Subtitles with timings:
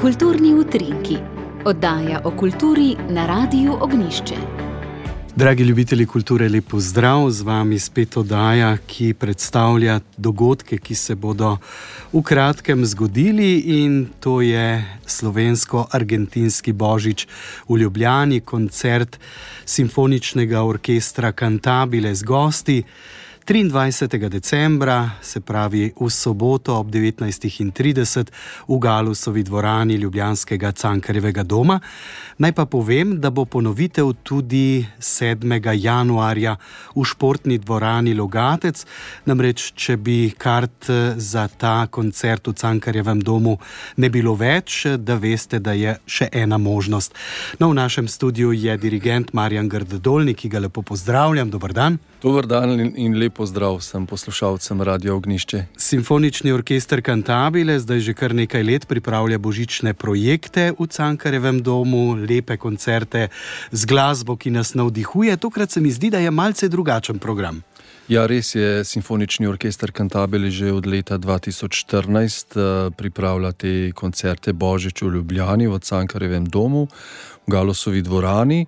[0.00, 1.18] Kulturni utrinki,
[1.64, 4.34] oddaja o kulturi na Radiu Ognišče.
[5.36, 11.56] Dragi ljubitelji kulture, lepo zdrav, z vami spet oddaja, ki predstavlja dogodke, ki se bodo
[12.12, 17.26] v kratkem zgodili in to je slovensko-argentinski božič
[17.68, 19.18] v Ljubljani, koncert
[19.64, 22.82] simfoničnega orkestra Cantabile z gosti.
[23.50, 24.28] 23.
[24.28, 28.30] decembra, se pravi v soboto ob 19.30
[28.68, 31.80] v Galusovi dvorani Ljubljanskega Cankarjevega doma.
[32.38, 35.74] Naj pa povem, da bo ponovitev tudi 7.
[35.74, 36.56] januarja
[36.94, 38.84] v športni dvorani Logatec.
[39.26, 40.86] Namreč, če bi kart
[41.16, 43.56] za ta koncert v Cankarjevem domu
[43.96, 47.18] ne bilo več, da veste, da je še ena možnost.
[47.58, 51.50] No, v našem studiu je dirigent Marjan Grdolnik, ki ga lepo pozdravljam.
[51.50, 51.98] Dobar dan.
[52.22, 55.64] Dobar dan in lepo pozdrav vsem poslušalcem Radio Ognišče.
[55.76, 62.58] Simfonični orkester Cantabile zdaj že kar nekaj let pripravlja božične projekte v Cankarevem domu, lepe
[62.60, 63.28] koncerte
[63.72, 65.36] z glasbo, ki nas navdihuje.
[65.40, 67.62] Tokrat se mi zdi, da je malce drugačen program.
[68.12, 75.00] Ja, res je, Simfonični orkester Cantabile že od leta 2014 uh, pripravlja te koncerte Božič
[75.00, 76.88] v Ljubljani, v Cankarevem domu,
[77.48, 78.66] v Galosovi dvorani.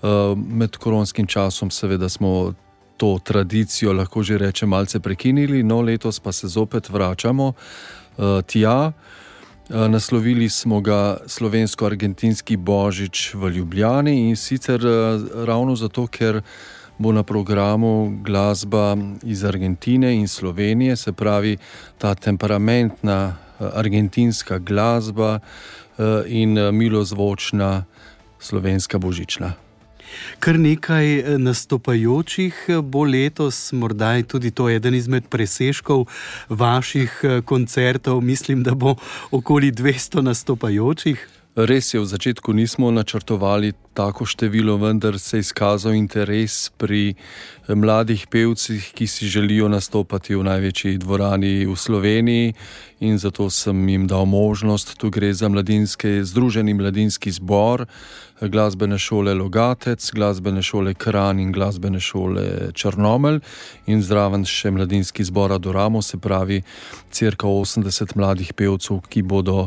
[0.00, 2.54] Uh, med koronskim časom, seveda, smo
[2.98, 8.92] to tradicijo, lahko že rečem, malce prekinili, no letos pa se zopet vračamo uh, tja.
[9.68, 16.42] Uh, naslovili smo ga slovensko-argentinski božič v Ljubljani in sicer uh, ravno zato, ker
[16.98, 21.56] bo na programu glasba iz Argentine in Slovenije, se pravi
[21.98, 25.38] ta temperamentna argentinska glasba
[26.26, 27.84] in milozvočna
[28.38, 29.67] slovenska božična.
[30.38, 36.06] Kar nekaj eh, nastopajočih eh, bo letos, morda je tudi to eden izmed presežkov
[36.48, 38.20] vaših eh, koncertov.
[38.20, 38.96] Mislim, da bo
[39.30, 41.37] okoli 200 nastopajočih.
[41.58, 47.74] Res je, v začetku nismo načrtovali tako število, vendar se je izkazal interes pri eh,
[47.74, 52.54] mladih pevcih, ki si želijo nastopati v največji dvorani v Sloveniji
[53.00, 54.94] in zato sem jim dal možnost.
[55.02, 61.50] Tu gre za mladinske, združeni mladinski zbor, eh, glasbene šole Logatec, glasbene šole Kran in
[61.52, 63.40] glasbene šole Črnomelj
[63.86, 66.62] in zraven še mladinski zbor Adoramo, se pravi
[67.10, 69.66] crka 80 mladih pevcev, ki bodo.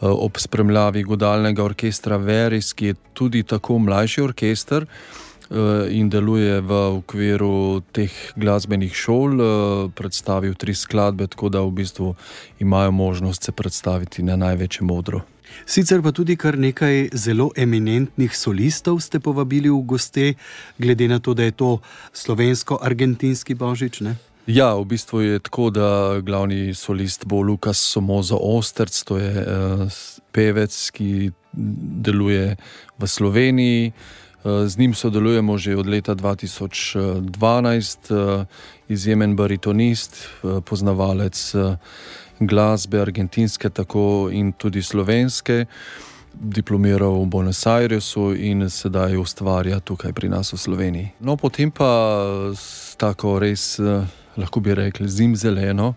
[0.00, 6.60] Eh, ob spremljavi godalnega orkestra Veris, ki je tudi tako mlajši orkester eh, in deluje
[6.60, 12.14] v okviru teh glasbenih šol, eh, predstavil tri skladbe, tako da v bistvu
[12.60, 15.20] imajo možnost se predstaviti na največjem odru.
[15.66, 20.34] Sicer pa tudi kar nekaj zelo eminentnih solistov ste povabili v goste,
[20.78, 21.78] glede na to, da je to
[22.14, 24.00] slovensko-argentinski božič.
[24.00, 24.16] Ne?
[24.46, 29.92] Ja, v bistvu je tako, da glavni solist bo Lukas Somoza Osterc, to je uh,
[30.32, 31.30] pevec, ki
[32.00, 32.56] deluje
[32.98, 33.92] v Sloveniji.
[34.42, 37.30] Uh, z njim sodelujemo že od leta 2012,
[38.10, 38.46] uh,
[38.88, 41.76] izjemen baritonist, uh, poznavalec uh,
[42.40, 45.66] glasbe argentinske, tako in tudi slovenske.
[46.32, 51.08] Diplomiral v Buenos Airesu in sedaj ustvarja tukaj pri nas v Sloveniji.
[51.20, 52.16] No, potem pa
[52.96, 53.76] tako res.
[53.78, 54.08] Uh,
[54.40, 55.94] lahko bi rekli, zimzeleno.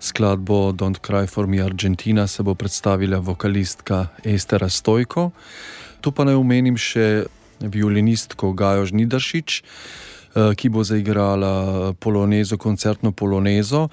[0.00, 5.30] Skladbo Don't Cry for Me Argentina se bo predstavila vokalistka Estera Stojko.
[6.00, 7.24] Tu pa naj omenim še
[7.60, 13.88] violinistko Gajo Žnidaršič, eh, ki bo zaigrala polonezo, koncertno polonezo.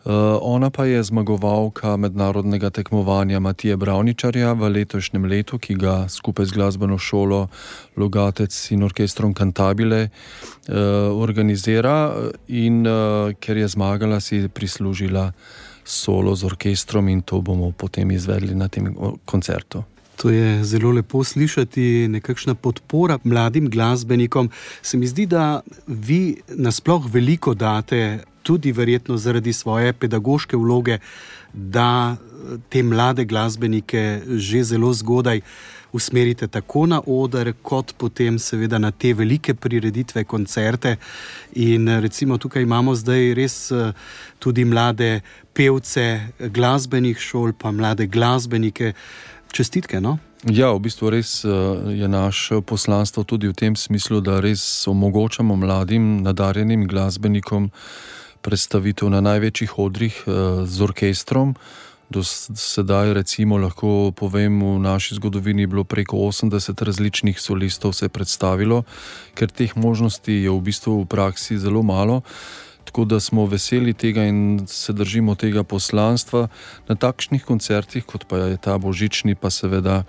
[0.00, 6.46] Eh, ona pa je zmagovalka mednarodnega tekmovanja Matije Bravničarja v letošnjem letu, ki ga skupaj
[6.46, 7.48] z glasbeno šolo
[7.96, 10.74] Logatec in orkestrom Cantabile uh,
[11.12, 12.14] organizira.
[12.48, 15.32] In uh, ker je zmagala, si je prislužila
[15.84, 19.84] solo z orkestrom in to bomo potem izvedli na tem koncertu.
[20.16, 24.50] To je zelo lepo slišati, nekakšna podpora mladim glasbenikom.
[24.82, 30.98] Se mi zdi, da vi nasploh veliko date tudi verjetno zaradi svoje pedagoške vloge,
[31.52, 32.16] da
[32.68, 35.40] te mlade glasbenike že zelo zgodaj
[35.92, 40.96] usmerite tako na oder, kot potem seveda na te velike prireditve, koncerte.
[41.52, 43.72] In recimo tukaj imamo zdaj res
[44.38, 45.20] tudi mlade
[45.52, 48.92] pevce glasbenih šol, pa mlade glasbenike.
[49.50, 49.98] Čestitke.
[50.00, 50.18] No?
[50.46, 51.42] Ja, v bistvu res
[51.90, 57.66] je naše poslanstvo tudi v tem smislu, da res omogočamo mladim, nadarjenim glasbenikom
[58.42, 60.32] predstavitev na največjih odrih eh,
[60.66, 61.54] z orkestrom.
[62.10, 68.08] Do sedaj, recimo, lahko povem, v naši zgodovini je bilo preko 80 različnih solistov se
[68.08, 68.82] predstavilo,
[69.38, 72.26] ker teh možnosti je v bistvu v praksi zelo malo.
[72.90, 76.48] Tako da smo veseli tega in se držimo tega poslanstva
[76.88, 80.02] na takšnih koncertih, kot pa je ta božični, pa seveda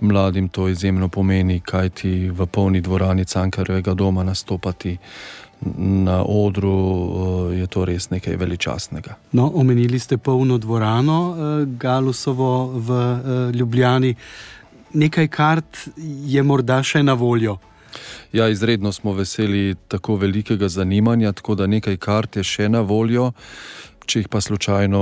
[0.00, 4.98] mladim to izjemno pomeni, kaj ti v polni dvorani Cankarjevega doma nastopati.
[5.76, 6.76] Na odru
[7.52, 9.16] eh, je to res nekaj veličastnega.
[9.32, 14.14] No, omenili ste polno dvorano eh, Galusovo v eh, Ljubljani.
[14.94, 15.88] Nekaj kart
[16.26, 17.56] je morda še na voljo.
[18.32, 23.32] Ja, izredno smo veseli tako velikega zanimanja, tako da nekaj kart je še na voljo.
[24.04, 25.00] Če jih pa slučajno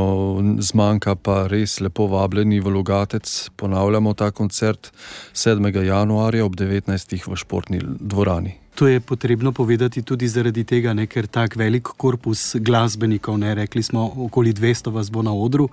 [0.63, 3.51] zmanjka, pa res lepo vabljeni v Logatec.
[3.59, 4.93] Ponavljamo ta koncert
[5.35, 5.75] 7.
[5.83, 7.19] januarja ob 19.
[7.27, 8.62] v športni dvorani.
[8.75, 13.83] To je potrebno povedati tudi zaradi tega, ne, ker tako velik korpus glasbenikov, ne rekli
[13.83, 15.69] smo, okoli 200 vas bo na odru.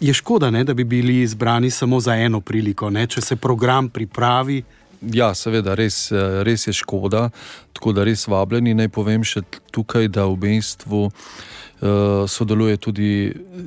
[0.00, 3.88] Je škoda, ne, da bi bili izbrani samo za eno priliko, ne, če se program
[3.88, 4.62] pripravi.
[5.02, 7.30] Ja, seveda, res, eh, res je škoda,
[7.72, 8.74] tako da res vabljeni.
[8.74, 9.42] Naj povem še
[9.74, 13.08] tukaj, da v bistvu uh, sodeluje tudi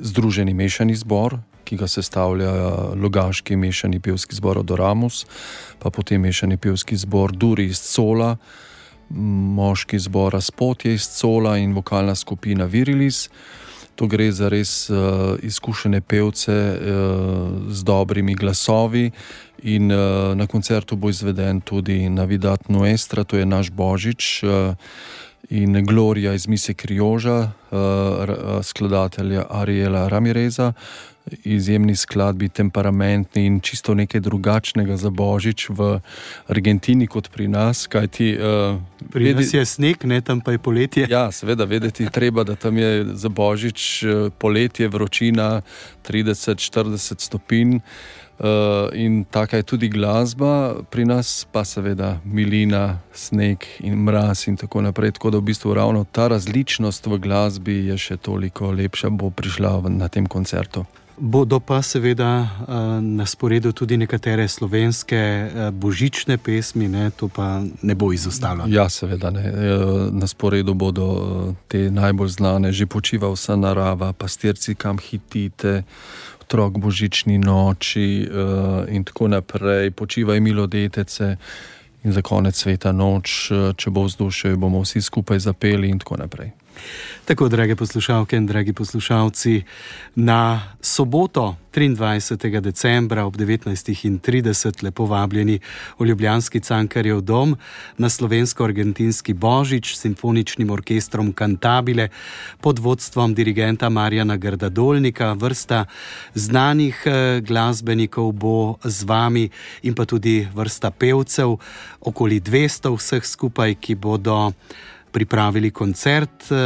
[0.02, 1.36] Združeni mešani zbor,
[1.66, 2.52] ki ga sestavlja
[2.94, 5.24] Logaški mešani pevski zbor Odoramus,
[5.82, 8.36] pa potem mešani pevski zbor Duri iz Cola,
[9.10, 13.28] moški zbor Aspotje iz Cola in vokalna skupina Virilis.
[13.96, 16.78] To gre za res uh, izkušene pevce uh,
[17.72, 19.10] z dobrimi glasovi.
[19.62, 24.42] In uh, na koncertu bo izveden tudi Navidat Nuestra, to je naš božič.
[24.44, 24.74] Uh,
[25.50, 30.72] In Gloria iz Mise Krioža, uh, skladatelja Ariela Ramireza,
[31.44, 36.00] izjemni skladbi, temperamentni in čisto nekaj drugačnega za božič v
[36.46, 37.86] Argentini kot pri nas.
[37.86, 38.78] Kajti, uh,
[39.10, 41.06] pri vedi, nas je sneg, ne tam pa je poletje.
[41.10, 45.62] Ja, seveda, vedeti treba, da tam je za božič uh, poletje, vročina
[46.06, 47.80] 30-40 stopinj.
[48.38, 54.56] Uh, in taka je tudi glasba, pri nas pa seveda milina, sneg in mraz in
[54.56, 55.16] tako naprej.
[55.16, 59.80] Tako da v bistvu ravno ta različnost v glasbi je še toliko lepša, bo prišla
[59.88, 60.84] na tem koncertu.
[61.18, 67.10] Bodo pa seveda uh, na sporedu tudi nekatere slovenske uh, božične pesmi, ne?
[67.10, 68.64] to pa ne bo izostalo.
[68.68, 69.52] Ja, seveda ne.
[70.12, 75.82] Na sporedu bodo te najbolj znane, že počiva vsa narava, pastirci, kam hitite,
[76.40, 78.28] otrok božični noči
[78.88, 81.36] in tako naprej, počivaj milo detece.
[82.04, 86.52] In za konec sveta noč, če bo vzdušje, bomo vsi skupaj zapeli, in tako naprej.
[87.24, 89.62] Tako, drage poslušalke in dragi poslušalci,
[90.14, 92.60] na soboto 23.
[92.60, 95.58] decembra ob 19.30 lepo vabljeni
[95.98, 97.56] v Ljubljanski Cankarjev dom
[97.98, 102.08] na slovensko-argentinski božič s simfoničnim orkestrom Cantabile
[102.60, 105.32] pod vodstvom dirigenta Marjana Grdadolnika.
[105.32, 105.84] Vrsta
[106.34, 109.48] znanih eh, glasbenikov bo z vami
[109.82, 111.56] in pa tudi vrsta pevcev,
[112.00, 114.52] okoli 200 vseh skupaj, ki bodo
[115.16, 116.56] pripravili koncert, eh,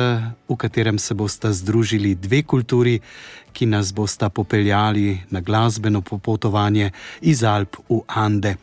[0.48, 3.00] v katerem se bosta združili dve kulturi,
[3.52, 8.56] ki nas bosta popeljali na glasbeno popotovanje iz Alp v Ande.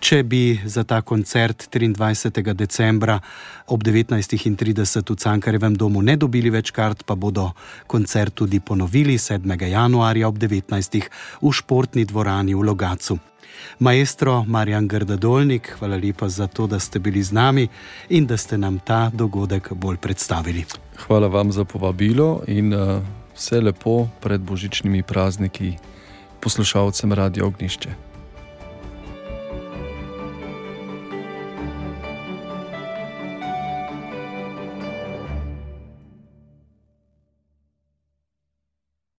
[0.00, 2.52] Če bi za ta koncert 23.
[2.54, 3.20] decembra
[3.66, 7.52] ob 19.30 v Cankarjevem domu ne dobili več kart, pa bodo
[7.86, 9.48] koncert tudi ponovili 7.
[9.70, 11.08] januarja ob 19.
[11.40, 13.33] v športni dvorani v Logacu.
[13.78, 17.68] Maestro Marjan Grdadolnik, hvala lepa za to, da ste bili z nami
[18.08, 20.64] in da ste nam ta dogodek bolj predstavili.
[21.06, 23.02] Hvala vam za povabilo in uh,
[23.34, 25.76] vse lepo pred božičnimi prazniki
[26.40, 28.13] poslušalcem Radio Ognišče.